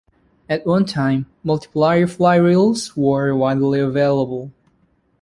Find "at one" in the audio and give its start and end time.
0.49-0.85